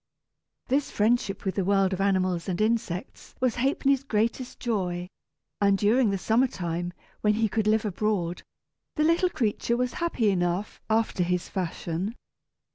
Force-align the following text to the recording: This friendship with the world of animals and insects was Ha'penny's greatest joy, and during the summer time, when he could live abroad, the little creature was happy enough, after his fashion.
This 0.65 0.89
friendship 0.89 1.45
with 1.45 1.53
the 1.53 1.63
world 1.63 1.93
of 1.93 2.01
animals 2.01 2.49
and 2.49 2.59
insects 2.59 3.35
was 3.39 3.57
Ha'penny's 3.57 4.03
greatest 4.03 4.59
joy, 4.59 5.07
and 5.61 5.77
during 5.77 6.09
the 6.09 6.17
summer 6.17 6.47
time, 6.47 6.91
when 7.21 7.35
he 7.35 7.47
could 7.47 7.67
live 7.67 7.85
abroad, 7.85 8.41
the 8.95 9.03
little 9.03 9.29
creature 9.29 9.77
was 9.77 9.93
happy 10.01 10.31
enough, 10.31 10.81
after 10.89 11.21
his 11.21 11.49
fashion. 11.49 12.15